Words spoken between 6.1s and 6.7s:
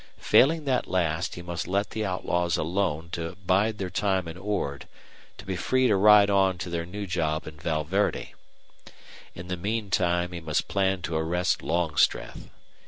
on